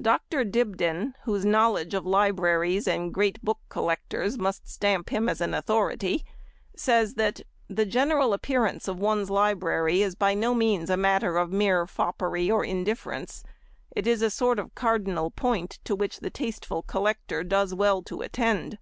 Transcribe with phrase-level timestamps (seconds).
[0.00, 0.44] Dr.
[0.44, 6.24] Dibdin, whose knowledge of libraries and great book collectors must stamp him as an authority,
[6.74, 11.52] says that:— "The general appearance of one's library is by no means a matter of
[11.52, 13.44] mere foppery or indifference:
[13.94, 18.22] it is a sort of cardinal point, to which the tasteful collector does well to
[18.22, 18.78] attend.